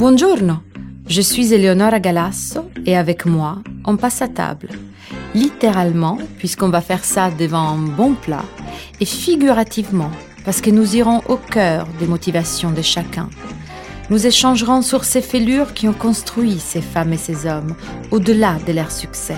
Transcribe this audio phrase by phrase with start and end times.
[0.00, 0.62] Buongiorno,
[1.06, 4.70] je suis Eleonora Galasso et avec moi, on passe à table.
[5.34, 8.46] Littéralement, puisqu'on va faire ça devant un bon plat,
[8.98, 10.10] et figurativement,
[10.46, 13.28] parce que nous irons au cœur des motivations de chacun.
[14.08, 17.76] Nous échangerons sur ces fêlures qui ont construit ces femmes et ces hommes,
[18.10, 19.36] au-delà de leur succès.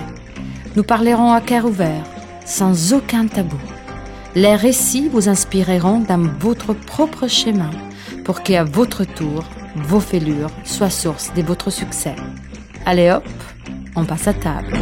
[0.77, 2.05] Nous parlerons à cœur ouvert,
[2.45, 3.59] sans aucun tabou.
[4.33, 7.71] Les récits vous inspireront dans votre propre chemin
[8.23, 9.43] pour qu'à votre tour,
[9.75, 12.15] vos fêlures soient source de votre succès.
[12.85, 13.23] Allez hop,
[13.95, 14.73] on passe à table.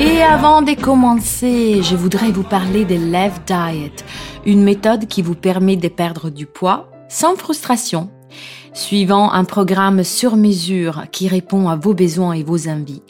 [0.00, 4.04] Et avant de commencer, je voudrais vous parler de Love Diet,
[4.44, 8.10] une méthode qui vous permet de perdre du poids sans frustration,
[8.72, 13.02] suivant un programme sur mesure qui répond à vos besoins et vos envies,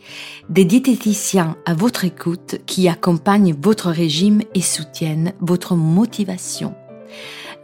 [0.49, 6.75] des diététiciens à votre écoute qui accompagnent votre régime et soutiennent votre motivation.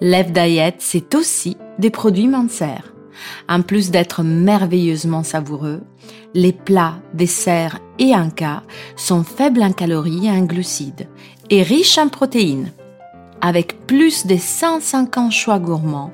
[0.04, 2.92] Love Diet, c'est aussi des produits mincères.
[3.48, 5.80] En plus d'être merveilleusement savoureux,
[6.34, 8.64] les plats, desserts et cas
[8.96, 11.06] sont faibles en calories et en glucides
[11.50, 12.72] et riches en protéines.
[13.40, 16.10] Avec plus de 150 choix gourmands,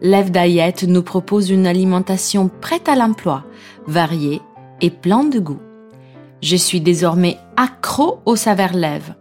[0.00, 3.42] Lev Diet nous propose une alimentation prête à l'emploi,
[3.88, 4.42] variée
[4.80, 5.60] et pleine de goût.
[6.44, 9.14] Je suis désormais accro aux saveurs Lev.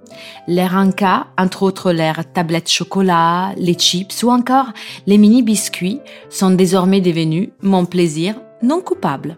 [0.49, 4.73] Les Ranka, entre autres les tablettes chocolat, les chips ou encore
[5.07, 9.37] les mini biscuits sont désormais devenus mon plaisir non coupable.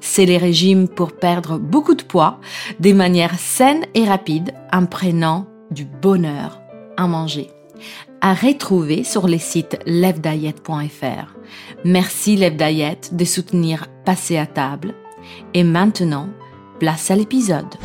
[0.00, 2.40] C'est les régimes pour perdre beaucoup de poids
[2.80, 6.60] de manière saine et rapide en prenant du bonheur
[6.96, 7.50] à manger.
[8.20, 11.36] À retrouver sur les sites levdiet.fr.
[11.84, 12.56] Merci Lev
[13.12, 14.94] de soutenir Passer à table.
[15.54, 16.28] Et maintenant,
[16.82, 17.76] place à l'épisode.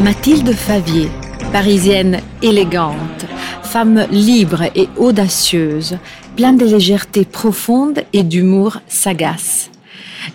[0.00, 1.08] Mathilde Favier,
[1.50, 3.26] parisienne élégante,
[3.64, 5.98] femme libre et audacieuse,
[6.36, 9.72] pleine de légèreté profonde et d'humour sagace.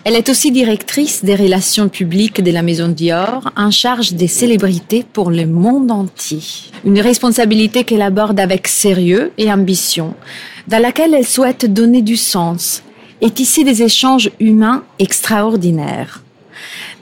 [0.04, 5.04] Elle est aussi directrice des relations publiques de la Maison Dior, en charge des célébrités
[5.12, 6.40] pour le monde entier.
[6.84, 10.14] Une responsabilité qu'elle aborde avec sérieux et ambition,
[10.68, 12.82] dans laquelle elle souhaite donner du sens
[13.20, 16.22] et tisser des échanges humains extraordinaires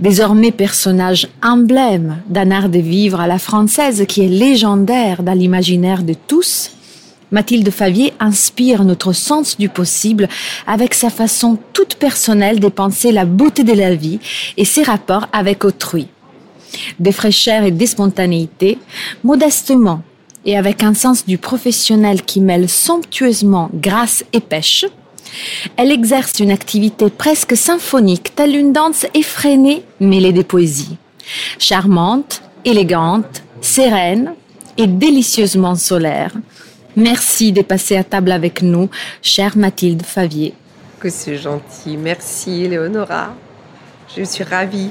[0.00, 6.02] désormais personnage emblème d'un art de vivre à la française qui est légendaire dans l'imaginaire
[6.02, 6.70] de tous,
[7.34, 10.28] Mathilde Favier inspire notre sens du possible
[10.68, 14.20] avec sa façon toute personnelle de penser la beauté de la vie
[14.56, 16.06] et ses rapports avec autrui.
[17.00, 18.78] Des fraîcheurs et des spontanéités,
[19.24, 20.02] modestement
[20.44, 24.84] et avec un sens du professionnel qui mêle somptueusement grâce et pêche,
[25.76, 30.96] elle exerce une activité presque symphonique, telle une danse effrénée mêlée de poésie.
[31.58, 34.34] Charmante, élégante, sereine
[34.76, 36.30] et délicieusement solaire.
[36.96, 38.88] Merci de passer à table avec nous,
[39.20, 40.54] chère Mathilde Favier.
[41.00, 41.96] Que c'est gentil.
[41.96, 43.34] Merci, Léonora.
[44.16, 44.90] Je suis ravie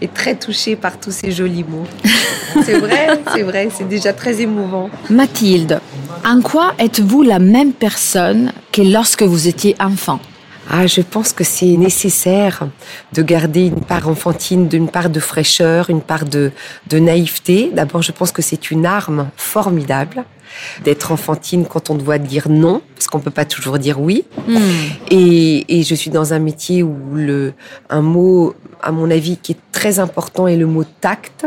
[0.00, 1.86] et très touchée par tous ces jolis mots.
[2.64, 4.90] C'est vrai, c'est vrai, c'est déjà très émouvant.
[5.08, 5.80] Mathilde,
[6.24, 10.18] en quoi êtes-vous la même personne que lorsque vous étiez enfant?
[10.70, 12.66] Ah, je pense que c'est nécessaire
[13.12, 16.52] de garder une part enfantine, d'une part de fraîcheur, une part de,
[16.88, 17.70] de naïveté.
[17.72, 20.24] D'abord, je pense que c'est une arme formidable
[20.84, 24.24] d'être enfantine quand on doit dire non, parce qu'on peut pas toujours dire oui.
[24.46, 24.58] Hmm.
[25.10, 27.52] Et, et, je suis dans un métier où le,
[27.90, 31.46] un mot, à mon avis, qui est très important est le mot tact.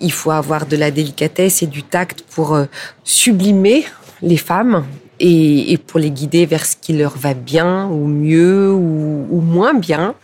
[0.00, 2.66] Il faut avoir de la délicatesse et du tact pour euh,
[3.04, 3.84] sublimer
[4.22, 4.84] les femmes
[5.20, 9.40] et, et, pour les guider vers ce qui leur va bien ou mieux ou, ou,
[9.40, 10.14] moins bien.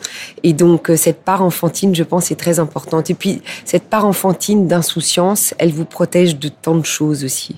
[0.42, 3.10] Et donc euh, cette part enfantine, je pense, est très importante.
[3.10, 7.56] Et puis cette part enfantine d'insouciance, elle vous protège de tant de choses aussi.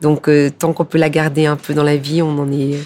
[0.00, 2.78] Donc euh, tant qu'on peut la garder un peu dans la vie, on en est,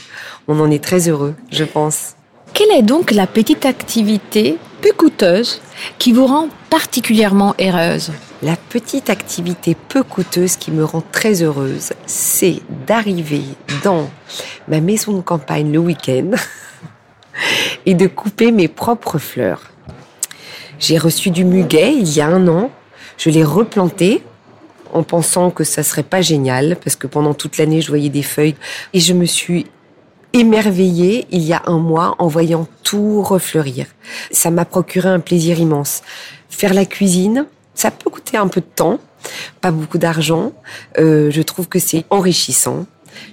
[0.48, 2.14] on en est très heureux, je pense.
[2.52, 5.60] Quelle est donc la petite activité peu coûteuse
[5.98, 8.12] qui vous rend particulièrement heureuse?
[8.42, 13.42] La petite activité peu coûteuse qui me rend très heureuse, c'est d'arriver
[13.82, 14.10] dans
[14.68, 16.30] ma maison de campagne le week-end
[17.86, 19.70] et de couper mes propres fleurs.
[20.78, 22.70] J'ai reçu du muguet il y a un an,
[23.16, 24.22] je l'ai replanté
[24.96, 28.22] en pensant que ça serait pas génial parce que pendant toute l'année je voyais des
[28.22, 28.56] feuilles
[28.92, 29.66] et je me suis
[30.32, 33.86] émerveillée il y a un mois en voyant tout refleurir.
[34.30, 36.02] Ça m'a procuré un plaisir immense.
[36.48, 38.98] Faire la cuisine, ça peut coûter un peu de temps,
[39.60, 40.52] pas beaucoup d'argent.
[40.98, 42.86] Euh, je trouve que c'est enrichissant.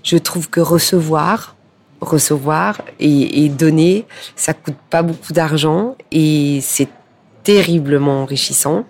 [0.03, 1.55] Je trouve que recevoir,
[2.01, 4.05] recevoir et, donner.
[4.35, 6.89] Ça coûte pas beaucoup d'argent et c'est
[7.43, 8.85] terriblement enrichissant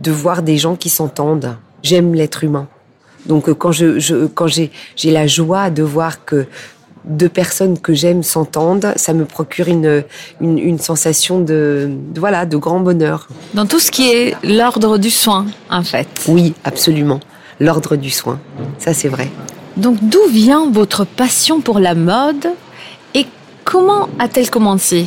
[0.00, 1.56] de voir des gens qui s'entendent.
[1.82, 2.68] J'aime l'être humain.
[3.26, 6.46] Donc quand je, quand j'ai j'ai la joie de voir que
[7.04, 10.04] deux personnes que j'aime s'entendent, ça me procure une,
[10.40, 13.28] une, sensation de, de, voilà de grand bonheur.
[13.54, 16.08] Dans tout ce qui est l'ordre du soin, en fait.
[16.28, 17.20] Oui, absolument.
[17.60, 18.38] L'ordre du soin,
[18.78, 19.30] ça c'est vrai.
[19.76, 22.48] Donc d'où vient votre passion pour la mode
[23.14, 23.26] et
[23.64, 25.06] comment a-t-elle commencé?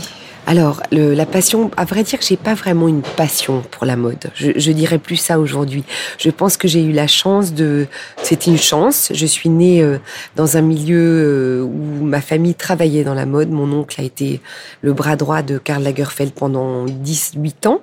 [0.51, 4.31] Alors, la passion, à vrai dire, j'ai pas vraiment une passion pour la mode.
[4.35, 5.85] Je, je dirais plus ça aujourd'hui.
[6.17, 7.87] Je pense que j'ai eu la chance de,
[8.21, 9.13] c'était une chance.
[9.13, 9.97] Je suis née euh,
[10.35, 13.49] dans un milieu euh, où ma famille travaillait dans la mode.
[13.49, 14.41] Mon oncle a été
[14.81, 17.79] le bras droit de Karl Lagerfeld pendant 18 ans.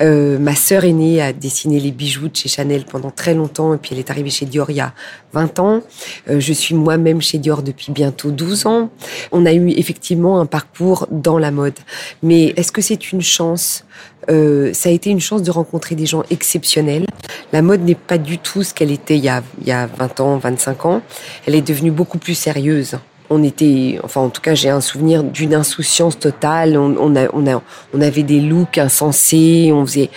[0.00, 3.78] Euh, ma sœur aînée a dessiné les bijoux de chez Chanel pendant très longtemps et
[3.78, 4.92] puis elle est arrivée chez Dior il y a
[5.32, 5.82] 20 ans.
[6.28, 8.90] Euh, je suis moi-même chez Dior depuis bientôt 12 ans.
[9.32, 11.78] On a eu effectivement un parcours dans la mode.
[12.22, 13.84] Mais est-ce que c'est une chance?
[14.28, 17.06] Euh, Ça a été une chance de rencontrer des gens exceptionnels.
[17.52, 19.86] La mode n'est pas du tout ce qu'elle était il y, a, il y a
[19.86, 21.02] 20 ans, 25 ans.
[21.46, 22.98] Elle est devenue beaucoup plus sérieuse
[23.30, 26.76] on était, enfin en tout cas j'ai un souvenir d'une insouciance totale.
[26.76, 27.62] On, on, a, on, a,
[27.94, 30.10] on avait des looks insensés, on faisait,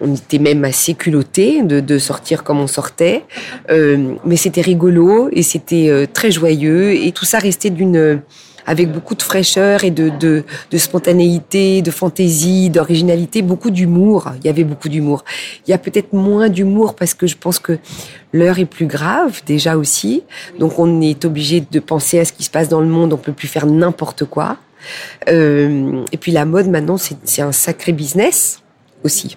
[0.00, 3.24] on était même assez culottés de, de sortir comme on sortait,
[3.70, 6.92] euh, mais c'était rigolo et c'était euh, très joyeux.
[6.92, 8.20] Et tout ça restait d'une
[8.66, 14.32] avec beaucoup de fraîcheur et de, de, de spontanéité, de fantaisie, d'originalité, beaucoup d'humour.
[14.40, 15.24] Il y avait beaucoup d'humour.
[15.66, 17.78] Il y a peut-être moins d'humour parce que je pense que
[18.32, 20.22] l'heure est plus grave déjà aussi.
[20.58, 23.12] Donc on est obligé de penser à ce qui se passe dans le monde.
[23.12, 24.56] On peut plus faire n'importe quoi.
[25.28, 28.62] Euh, et puis la mode maintenant, c'est un sacré business
[29.02, 29.36] aussi.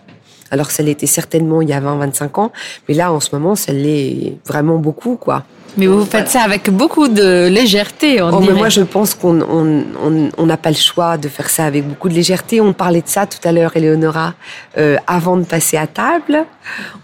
[0.52, 2.52] Alors ça l'était certainement il y a 20-25 ans,
[2.88, 5.44] mais là en ce moment, ça l'est vraiment beaucoup, quoi.
[5.78, 9.34] Mais vous faites ça avec beaucoup de légèreté, on oh, mais Moi, je pense qu'on
[9.34, 12.60] n'a on, on, pas le choix de faire ça avec beaucoup de légèreté.
[12.60, 14.34] On parlait de ça tout à l'heure, Eleonora,
[14.80, 16.46] euh, avant de passer à table.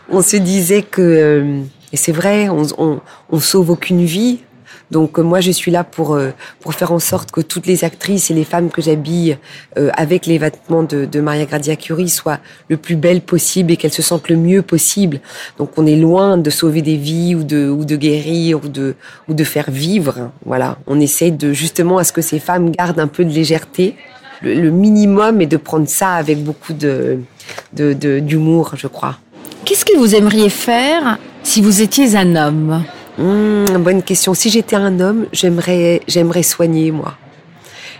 [0.09, 1.61] On se disait que, euh,
[1.91, 2.99] et c'est vrai, on, on,
[3.29, 4.39] on sauve aucune vie
[4.91, 7.83] donc euh, moi, je suis là pour euh, pour faire en sorte que toutes les
[7.83, 9.37] actrices et les femmes que j'habille
[9.77, 12.39] euh, avec les vêtements de, Maria Gradia Curie soient
[12.69, 15.19] le plus belles possible et qu'elles se sentent le mieux possible.
[15.57, 18.95] Donc on est loin de sauver des vies ou de ou de guérir ou de
[19.27, 20.31] ou de faire vivre.
[20.45, 23.95] Voilà, on essaie de justement à ce que ces femmes gardent un peu de légèreté.
[24.41, 27.19] Le, minimum est de prendre ça avec beaucoup de
[27.71, 29.17] d'humour, je crois.
[29.65, 32.83] Qu'est-ce que vous aimeriez faire si vous étiez un homme?
[33.17, 34.33] Mmh, bonne question.
[34.33, 37.15] Si j'étais un homme, j'aimerais, j'aimerais soigner moi.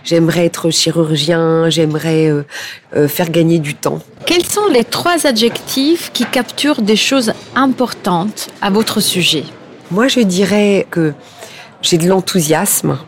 [0.02, 2.44] J'aimerais être chirurgien, j'aimerais euh,
[2.94, 4.00] euh, faire gagner du temps.
[4.26, 9.44] Quels sont les trois adjectifs qui capturent des choses importantes à votre sujet?
[9.90, 11.14] Moi, je dirais que
[11.80, 12.98] j'ai de l'enthousiasme.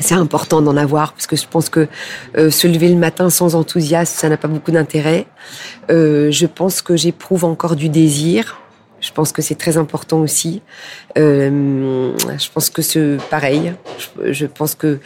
[0.00, 1.88] C'est important d'en avoir parce que je pense que
[2.36, 5.26] euh, se lever le matin sans enthousiasme, ça n'a pas beaucoup d'intérêt.
[5.88, 8.58] je pense que j'éprouve encore du désir
[9.08, 10.60] je pense que c'est très important aussi.
[11.16, 13.72] Euh, je pense que c'est pareil.
[14.22, 15.00] Je, pense que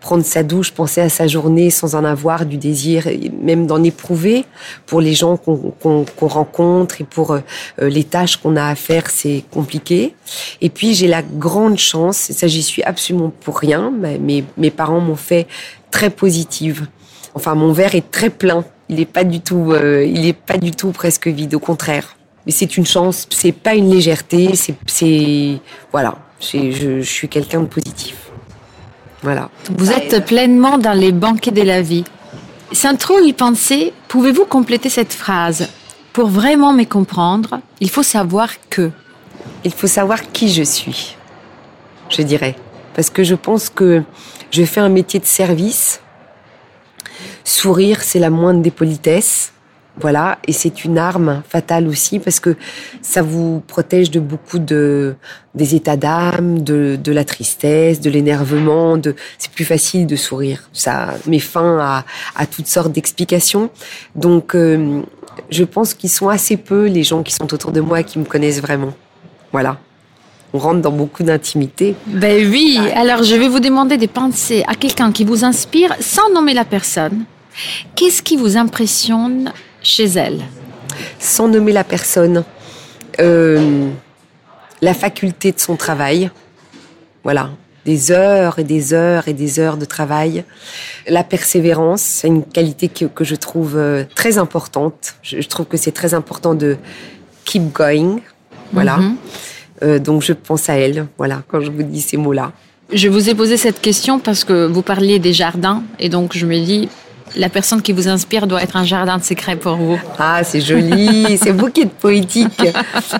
[0.00, 3.08] prendre sa douche, penser à sa journée sans en avoir du désir,
[3.42, 4.44] même d'en éprouver
[4.86, 7.40] pour les gens qu'on rencontre et pour euh,
[7.80, 10.14] les tâches qu'on a à faire, c'est compliqué.
[10.60, 15.00] Et puis j'ai la grande chance, ça j'y suis absolument pour rien, mais mes parents
[15.00, 15.48] m'ont fait
[15.90, 16.86] très positive.
[17.34, 18.64] Enfin, mon verre est très plein.
[18.88, 21.54] Il n'est pas du tout, euh, il est pas du tout presque vide.
[21.54, 22.16] Au contraire.
[22.50, 24.50] Mais c'est une chance, c'est pas une légèreté,
[24.84, 25.60] c'est,
[25.92, 28.16] voilà, je, suis quelqu'un de positif.
[29.22, 29.50] Voilà.
[29.78, 32.02] Vous êtes pleinement dans les banquets de la vie.
[32.72, 35.68] Sans trop y penser, pouvez-vous compléter cette phrase?
[36.12, 38.90] Pour vraiment me comprendre, il faut savoir que.
[39.62, 41.16] Il faut savoir qui je suis,
[42.08, 42.56] je dirais.
[42.96, 44.02] Parce que je pense que
[44.50, 46.00] je fais un métier de service.
[47.44, 49.52] Sourire, c'est la moindre des politesses.
[49.98, 52.56] Voilà, et c'est une arme fatale aussi parce que
[53.02, 55.14] ça vous protège de beaucoup de
[55.54, 58.96] des états d'âme, de, de la tristesse, de l'énervement.
[58.96, 60.70] De c'est plus facile de sourire.
[60.72, 62.04] Ça met fin à,
[62.36, 63.68] à toutes sortes d'explications.
[64.14, 65.02] Donc, euh,
[65.50, 68.24] je pense qu'ils sont assez peu les gens qui sont autour de moi qui me
[68.24, 68.94] connaissent vraiment.
[69.52, 69.78] Voilà.
[70.52, 71.94] On rentre dans beaucoup d'intimité.
[72.06, 72.78] Ben oui.
[72.94, 76.64] Alors, je vais vous demander de penser à quelqu'un qui vous inspire sans nommer la
[76.64, 77.24] personne.
[77.96, 79.52] Qu'est-ce qui vous impressionne
[79.90, 80.40] chez elle
[81.18, 82.44] Sans nommer la personne,
[83.20, 83.88] euh,
[84.80, 86.30] la faculté de son travail,
[87.24, 87.50] voilà,
[87.84, 90.44] des heures et des heures et des heures de travail.
[91.08, 95.14] La persévérance, c'est une qualité que, je trouve euh, très importante.
[95.22, 96.76] Je, trouve que c'est très important de
[97.44, 98.20] keep going,
[98.72, 98.98] voilà.
[98.98, 99.16] Mhm.
[99.82, 102.52] Euh, donc je pense à elle, voilà, quand je vous dis ces mots-là.
[102.92, 106.44] Je vous ai posé cette question parce que vous parliez des jardins et donc je
[106.44, 106.88] me dis
[107.36, 109.98] la personne qui vous inspire doit être un jardin de secrets pour vous.
[110.18, 112.62] Ah, c'est joli, c'est vous qui êtes poétique.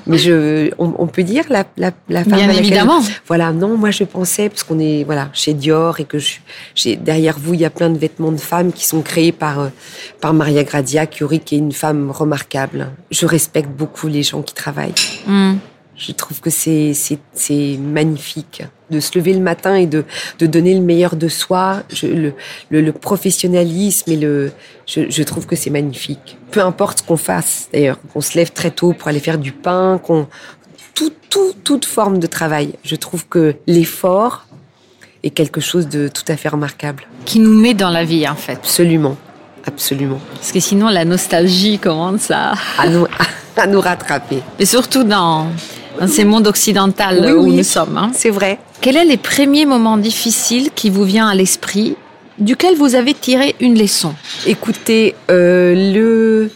[0.06, 2.34] Mais je, on, peut dire la, la, la femme.
[2.38, 3.00] Bien évidemment.
[3.26, 6.18] voilà, non, moi je pensais parce qu'on est voilà chez Dior et que
[6.74, 9.60] j'ai derrière vous il y a plein de vêtements de femmes qui sont créés par
[9.60, 9.68] euh,
[10.20, 12.88] par Maria Gradia Curie qui est une femme remarquable.
[13.10, 14.94] Je respecte beaucoup les gens qui travaillent.
[15.26, 15.54] Hmm.
[16.00, 16.96] Je trouve que c'est
[17.78, 20.04] magnifique de se lever le matin et de,
[20.38, 21.82] de donner le meilleur de soi.
[21.92, 22.34] Je, le,
[22.70, 24.50] le, professionnalisme et le,
[24.86, 26.38] je, je trouve que c'est magnifique.
[26.52, 29.52] Peu importe ce qu'on fasse, d'ailleurs, qu'on se lève très tôt pour aller faire du
[29.52, 30.26] pain, qu'on
[30.94, 32.72] tout, tout, toute forme de travail.
[32.82, 34.46] Je trouve que l'effort
[35.22, 37.04] est quelque chose de tout à fait remarquable.
[37.26, 38.54] Qui nous met dans la vie, en fait.
[38.54, 39.18] Absolument,
[39.66, 40.20] absolument.
[40.34, 43.06] Parce que sinon, la nostalgie commence à à nous,
[43.58, 44.42] à nous rattraper.
[44.58, 45.48] Et surtout dans
[46.00, 47.04] dans ces mondes occidentaux
[47.36, 47.96] où nous sommes.
[47.98, 48.10] Hein.
[48.14, 48.58] C'est vrai.
[48.80, 51.96] Quels sont les premiers moments difficiles qui vous viennent à l'esprit,
[52.38, 54.14] duquel vous avez tiré une leçon?
[54.46, 56.50] Écoutez, euh, le...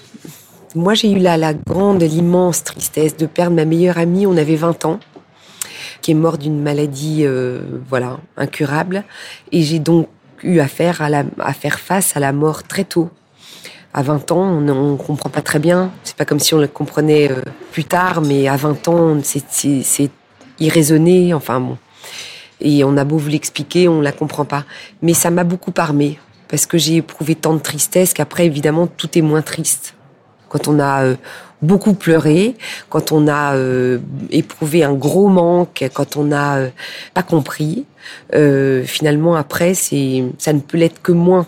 [0.74, 4.56] moi j'ai eu la, la grande, l'immense tristesse de perdre ma meilleure amie, on avait
[4.56, 4.98] 20 ans,
[6.00, 9.04] qui est morte d'une maladie euh, voilà incurable,
[9.52, 10.08] et j'ai donc
[10.42, 13.10] eu affaire à, la, à faire face à la mort très tôt
[13.94, 15.92] à 20 ans, on ne comprend pas très bien.
[16.02, 20.10] C'est pas comme si on le comprenait euh, plus tard, mais à 20 ans, c'est
[20.58, 21.32] irraisonné.
[21.32, 21.78] Enfin bon.
[22.60, 24.64] Et on a beau vous l'expliquer, on la comprend pas.
[25.00, 29.16] Mais ça m'a beaucoup armé parce que j'ai éprouvé tant de tristesse qu'après, évidemment, tout
[29.16, 29.94] est moins triste.
[30.48, 31.14] Quand on a euh,
[31.62, 32.56] beaucoup pleuré,
[32.88, 33.98] quand on a euh,
[34.30, 36.68] éprouvé un gros manque, quand on n'a
[37.14, 37.86] pas compris,
[38.84, 41.46] finalement, après, ça ne peut l'être que moins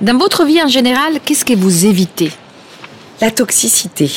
[0.00, 2.30] dans votre vie en général, qu'est-ce que vous évitez?
[3.20, 4.10] La toxicité.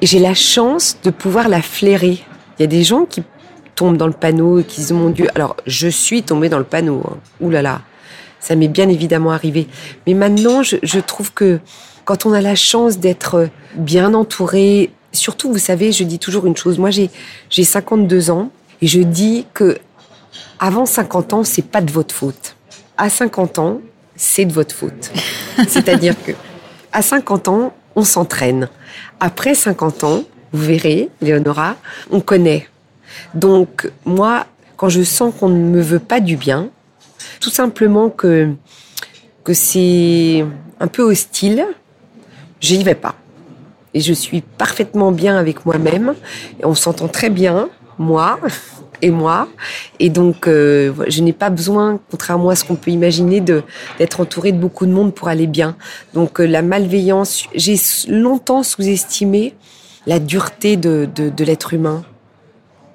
[0.00, 2.20] J'ai la chance de pouvoir la flairer.
[2.58, 3.22] Il y a des gens qui
[3.74, 5.26] tombent dans le panneau et qui disent mon Dieu.
[5.34, 7.02] Alors, je suis tombée dans le panneau.
[7.04, 7.16] Hein.
[7.40, 7.80] Ouh là là,
[8.38, 9.66] ça m'est bien évidemment arrivé.
[10.06, 11.58] Mais maintenant, je, je trouve que
[12.04, 16.56] quand on a la chance d'être bien entouré, surtout, vous savez, je dis toujours une
[16.56, 16.78] chose.
[16.78, 17.10] Moi, j'ai
[17.50, 18.50] j'ai 52 ans
[18.82, 19.78] et je dis que
[20.60, 22.54] avant 50 ans, c'est pas de votre faute.
[22.96, 23.80] À 50 ans,
[24.16, 25.10] c'est de votre faute.
[25.68, 26.32] C'est-à-dire que
[26.92, 28.68] à 50 ans, on s'entraîne.
[29.20, 31.76] Après 50 ans, vous verrez, Léonora,
[32.10, 32.68] on connaît.
[33.34, 36.68] Donc moi, quand je sens qu'on ne me veut pas du bien,
[37.40, 38.50] tout simplement que
[39.42, 40.44] que c'est
[40.80, 41.66] un peu hostile,
[42.60, 43.14] je n'y vais pas.
[43.92, 46.14] Et je suis parfaitement bien avec moi-même.
[46.62, 47.68] On s'entend très bien,
[47.98, 48.40] moi,
[49.04, 49.48] et moi.
[50.00, 54.52] Et donc, euh, je n'ai pas besoin, contrairement à ce qu'on peut imaginer, d'être entouré
[54.52, 55.76] de beaucoup de monde pour aller bien.
[56.14, 57.76] Donc, euh, la malveillance, j'ai
[58.08, 59.54] longtemps sous-estimé
[60.06, 62.02] la dureté de l'être humain.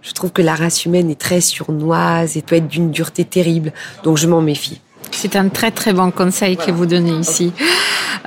[0.01, 3.71] Je trouve que la race humaine est très surnoise et peut être d'une dureté terrible.
[4.03, 4.81] Donc, je m'en méfie.
[5.11, 7.51] C'est un très très bon conseil que vous donnez ici.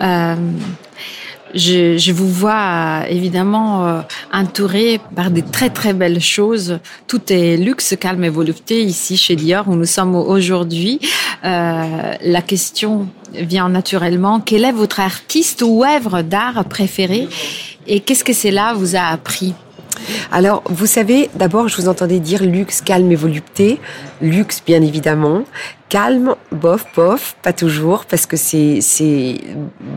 [0.00, 0.36] Euh,
[1.54, 4.00] je, je, vous vois évidemment euh,
[4.32, 6.78] entouré par des très très belles choses.
[7.06, 11.00] Tout est luxe, calme et volupté ici chez Dior où nous sommes aujourd'hui.
[11.44, 14.40] Euh, la question vient naturellement.
[14.40, 17.28] Quel est votre artiste ou œuvre d'art préférée
[17.86, 19.54] et qu'est-ce que cela vous a appris?
[20.30, 23.80] Alors, vous savez, d'abord, je vous entendais dire luxe, calme et volupté.
[24.20, 25.44] Luxe, bien évidemment.
[25.88, 29.42] Calme, bof, bof, pas toujours, parce que c'est c'est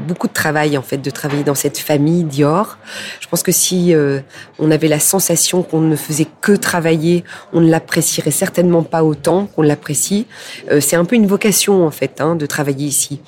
[0.10, 2.78] beaucoup de travail en fait de travailler dans cette famille Dior.
[3.22, 4.20] Je pense que si euh,
[4.60, 9.46] on avait la sensation qu'on ne faisait que travailler, on ne l'apprécierait certainement pas autant
[9.46, 10.28] qu'on l'apprécie.
[10.70, 13.22] Euh, c'est un peu une vocation en fait hein, de travailler ici.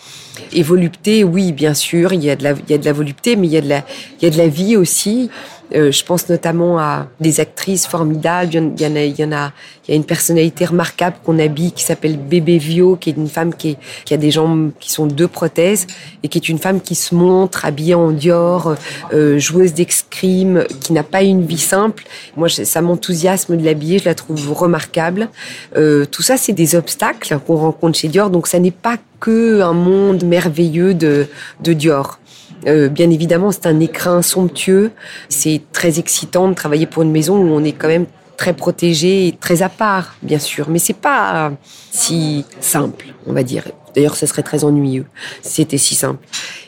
[0.51, 2.93] Et volupté, oui, bien sûr, il y a de la il y a de la
[2.93, 3.85] volupté, mais il y a de la
[4.19, 5.29] il y a de la vie aussi.
[5.75, 8.53] Euh, je pense notamment à des actrices formidables.
[8.53, 9.51] Il y en a, il y en a,
[9.87, 13.27] il y a une personnalité remarquable qu'on habille qui s'appelle Bébé Vio, qui est une
[13.27, 15.87] femme qui, est, qui a des jambes qui sont deux prothèses
[16.23, 18.75] et qui est une femme qui se montre habillée en Dior,
[19.13, 22.03] euh, joueuse d'escrime, qui n'a pas une vie simple.
[22.35, 23.99] Moi, ça m'enthousiasme de l'habiller.
[23.99, 25.29] Je la trouve remarquable.
[25.75, 28.29] Euh, tout ça, c'est des obstacles qu'on rencontre chez Dior.
[28.29, 31.27] Donc, ça n'est pas que un monde merveilleux de,
[31.61, 32.19] de Dior.
[32.65, 34.91] Euh, bien évidemment, c'est un écrin somptueux.
[35.29, 39.27] C'est très excitant de travailler pour une maison où on est quand même très protégé
[39.27, 40.69] et très à part, bien sûr.
[40.69, 41.51] Mais c'est pas
[41.91, 43.63] si simple, on va dire.
[43.95, 45.05] D'ailleurs, ce serait très ennuyeux
[45.41, 46.23] c'était si simple.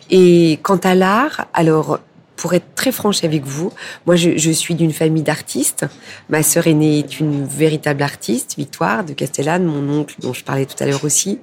[0.09, 1.99] Et quant à l'art, alors
[2.39, 3.73] pour être très franche avec vous,
[4.05, 5.85] moi je, je suis d'une famille d'artistes.
[6.29, 10.65] Ma sœur aînée est une véritable artiste, Victoire de Castellane, mon oncle dont je parlais
[10.65, 11.39] tout à l'heure aussi.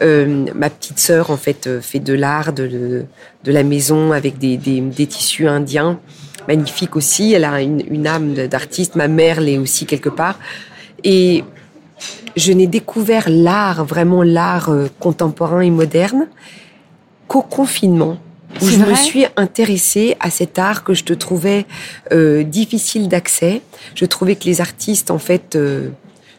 [0.00, 3.04] Euh, ma petite sœur en fait euh, fait de l'art, de,
[3.44, 6.00] de, la maison avec des, des, des tissus indiens,
[6.48, 7.34] magnifique aussi.
[7.34, 8.94] Elle a une, une âme d'artiste.
[8.94, 10.38] Ma mère l'est aussi quelque part.
[11.04, 11.44] Et
[12.36, 16.26] je n'ai découvert l'art, vraiment l'art euh, contemporain et moderne,
[17.26, 18.16] qu'au confinement.
[18.62, 21.66] Où je me suis intéressée à cet art que je te trouvais
[22.12, 23.62] euh, difficile d'accès.
[23.94, 25.90] Je trouvais que les artistes, en fait, euh,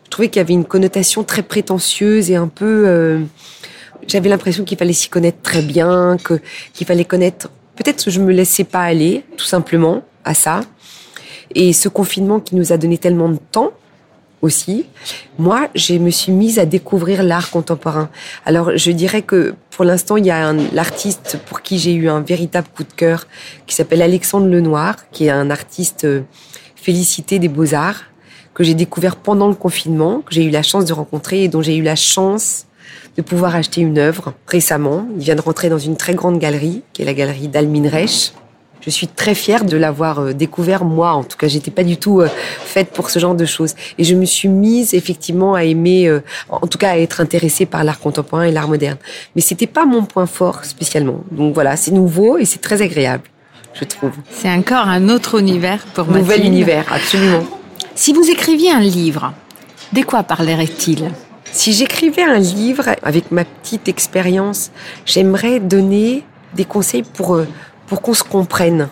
[0.06, 2.84] je trouvais qu'il y avait une connotation très prétentieuse et un peu.
[2.88, 3.20] Euh,
[4.08, 6.42] j'avais l'impression qu'il fallait s'y connaître très bien, que
[6.74, 7.50] qu'il fallait connaître.
[7.76, 10.62] Peut-être que je me laissais pas aller, tout simplement, à ça.
[11.56, 13.72] Et ce confinement qui nous a donné tellement de temps,
[14.42, 14.86] aussi.
[15.38, 18.10] Moi, je me suis mise à découvrir l'art contemporain.
[18.46, 22.22] Alors, je dirais que pour l'instant, il y a l'artiste pour qui j'ai eu un
[22.22, 23.28] véritable coup de cœur,
[23.66, 26.22] qui s'appelle Alexandre Lenoir, qui est un artiste euh,
[26.76, 28.04] félicité des beaux-arts,
[28.54, 31.62] que j'ai découvert pendant le confinement, que j'ai eu la chance de rencontrer et dont
[31.62, 32.66] j'ai eu la chance
[33.16, 35.08] de pouvoir acheter une œuvre récemment.
[35.16, 38.34] Il vient de rentrer dans une très grande galerie, qui est la galerie d'Almin Reich
[38.82, 41.12] je suis très fière de l'avoir euh, découvert moi.
[41.12, 42.30] En tout cas, j'étais pas du tout euh,
[42.64, 43.76] faite pour ce genre de choses.
[43.98, 47.66] Et je me suis mise effectivement à aimer, euh, en tout cas à être intéressée
[47.66, 48.98] par l'art contemporain et l'art moderne.
[49.36, 51.22] Mais c'était pas mon point fort spécialement.
[51.32, 53.24] Donc voilà, c'est nouveau et c'est très agréable,
[53.74, 54.12] je trouve.
[54.32, 56.20] C'est encore un autre univers pour moi.
[56.20, 57.44] Nouvel univers, absolument.
[57.96, 59.34] Si vous écriviez un livre,
[59.92, 61.12] de quoi parlerait-il?
[61.52, 64.72] Si j'écrivais un livre avec ma petite expérience,
[65.06, 66.24] j'aimerais donner
[66.56, 67.42] des conseils pour
[67.90, 68.88] pour qu'on se comprenne.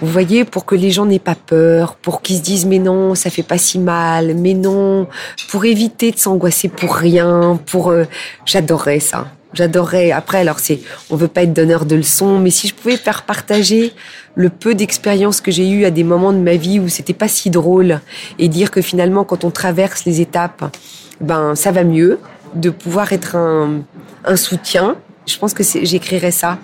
[0.00, 3.14] Vous voyez, pour que les gens n'aient pas peur, pour qu'ils se disent mais non,
[3.14, 5.06] ça fait pas si mal, mais non,
[5.50, 8.04] pour éviter de s'angoisser pour rien, pour euh,
[8.44, 9.28] j'adorerais ça.
[9.52, 10.10] J'adorerais.
[10.10, 13.22] Après, alors c'est, on veut pas être donneur de leçons, mais si je pouvais faire
[13.22, 13.92] partager
[14.34, 17.28] le peu d'expérience que j'ai eu à des moments de ma vie où c'était pas
[17.28, 18.00] si drôle
[18.40, 20.76] et dire que finalement, quand on traverse les étapes,
[21.20, 22.18] ben ça va mieux,
[22.56, 23.82] de pouvoir être un,
[24.24, 24.96] un soutien.
[25.24, 26.58] Je pense que j'écrirais ça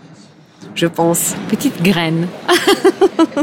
[0.75, 1.35] je pense.
[1.49, 2.27] Petite graine.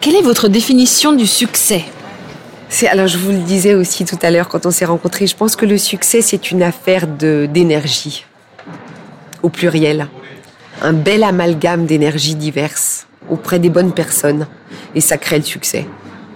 [0.00, 1.84] Quelle est votre définition du succès?
[2.68, 5.36] C'est alors je vous le disais aussi tout à l'heure quand on s'est rencontrés, je
[5.36, 8.24] pense que le succès c'est une affaire de d'énergie
[9.42, 10.08] au pluriel.
[10.80, 14.46] Un bel amalgame d'énergies diverses auprès des bonnes personnes
[14.94, 15.86] et ça crée le succès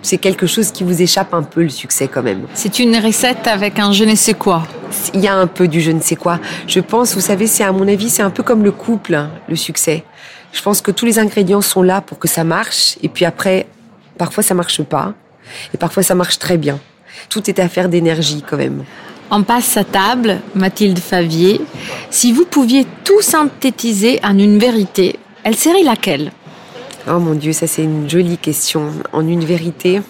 [0.04, 2.42] c'est quelque chose qui vous échappe un peu le succès quand même.
[2.52, 4.66] C'est une recette avec un je ne sais quoi.
[5.14, 6.38] Il y a un peu du je ne sais quoi.
[6.66, 9.30] Je pense, vous savez, c'est à mon avis, c'est un peu comme le couple, hein,
[9.48, 10.04] le succès.
[10.52, 12.96] Je pense que tous les ingrédients sont là pour que ça marche.
[13.02, 13.66] Et puis après,
[14.18, 15.14] parfois ça marche pas.
[15.72, 16.78] Et parfois ça marche très bien.
[17.30, 18.84] Tout est affaire d'énergie quand même.
[19.30, 21.62] On passe à table, Mathilde Favier.
[22.10, 26.30] Si vous pouviez tout synthétiser en une vérité, elle serait laquelle?
[27.06, 28.90] Oh mon Dieu, ça c'est une jolie question.
[29.12, 30.00] En une vérité,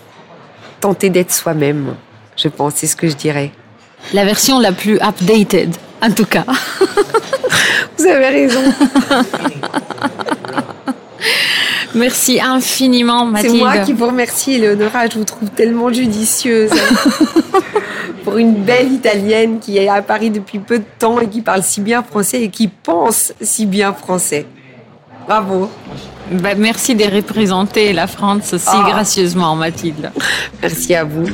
[0.81, 1.97] tenter d'être soi-même,
[2.37, 3.51] je pense, c'est ce que je dirais.
[4.13, 6.45] La version la plus updated, en tout cas.
[7.99, 8.61] Vous avez raison.
[11.95, 13.53] Merci infiniment, Mathilde.
[13.53, 15.09] C'est moi qui vous remercie, Eleonora.
[15.09, 16.71] Je vous trouve tellement judicieuse.
[18.25, 21.63] Pour une belle italienne qui est à Paris depuis peu de temps et qui parle
[21.63, 24.47] si bien français et qui pense si bien français.
[25.27, 25.71] Bravo.
[26.31, 28.87] Bah, merci de représenter la France si ah.
[28.89, 30.11] gracieusement, Mathilde.
[30.63, 31.27] Merci à vous.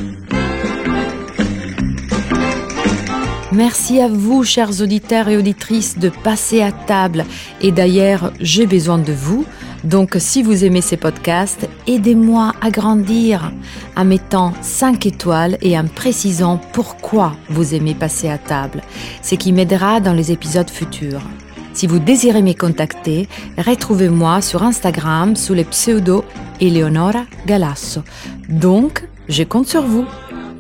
[3.53, 7.24] Merci à vous, chers auditeurs et auditrices, de passer à table.
[7.61, 9.44] Et d'ailleurs, j'ai besoin de vous.
[9.83, 13.50] Donc, si vous aimez ces podcasts, aidez-moi à grandir
[13.96, 18.83] en mettant 5 étoiles et en précisant pourquoi vous aimez passer à table,
[19.22, 21.22] ce qui m'aidera dans les épisodes futurs.
[21.72, 23.28] Si vous désirez me contacter,
[23.59, 26.24] retrouvez-moi sur Instagram sous le pseudo
[26.61, 28.02] Eleonora Galasso.
[28.48, 30.04] Donc, je compte sur vous.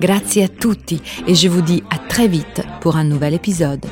[0.00, 3.84] Grazie a tutti et je vous dis à très vite pour un nouvel épisode.